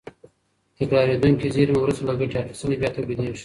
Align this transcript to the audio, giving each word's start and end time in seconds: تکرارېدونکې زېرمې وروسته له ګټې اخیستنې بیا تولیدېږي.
تکرارېدونکې 0.77 1.47
زېرمې 1.55 1.79
وروسته 1.81 2.03
له 2.07 2.13
ګټې 2.19 2.37
اخیستنې 2.41 2.75
بیا 2.79 2.89
تولیدېږي. 2.93 3.39